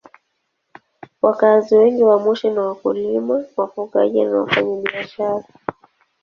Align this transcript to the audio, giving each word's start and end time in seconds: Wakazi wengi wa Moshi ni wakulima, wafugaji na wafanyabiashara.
Wakazi 1.21 1.75
wengi 1.75 2.03
wa 2.03 2.19
Moshi 2.19 2.49
ni 2.49 2.59
wakulima, 2.59 3.45
wafugaji 3.57 4.23
na 4.23 4.37
wafanyabiashara. 4.41 5.45